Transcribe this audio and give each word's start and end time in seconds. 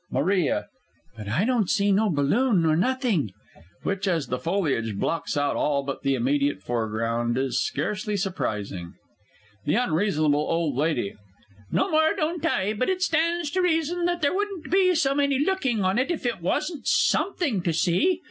MARIA. 0.09 0.65
But 1.15 1.27
I 1.27 1.45
don't 1.45 1.69
see 1.69 1.91
no 1.91 2.09
balloon 2.09 2.63
nor 2.63 2.75
nothing. 2.75 3.33
[Which, 3.83 4.07
as 4.07 4.25
the 4.25 4.39
foliage 4.39 4.97
blocks 4.97 5.37
out 5.37 5.55
all 5.55 5.83
but 5.83 6.01
the 6.01 6.15
immediate 6.15 6.59
foreground 6.63 7.37
is 7.37 7.59
scarcely 7.63 8.17
surprising. 8.17 8.95
THE 9.63 9.73
U. 9.73 9.79
O. 9.79 10.75
L. 10.75 10.95
No 11.71 11.91
more 11.91 12.15
don't 12.15 12.43
I 12.43 12.73
but 12.73 12.89
it 12.89 13.03
stands 13.03 13.51
to 13.51 13.61
reason 13.61 14.07
there 14.19 14.33
wouldn't 14.33 14.71
be 14.71 14.95
so 14.95 15.13
many 15.13 15.37
looking 15.37 15.83
on 15.83 15.99
if 15.99 16.23
there 16.23 16.37
wasn't 16.41 16.87
something 16.87 17.61
to 17.61 17.71
see. 17.71 18.19